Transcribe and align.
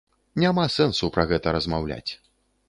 Няма 0.43 0.63
сэнсу 0.75 1.11
пра 1.19 1.27
гэта 1.33 1.55
размаўляць. 1.59 2.11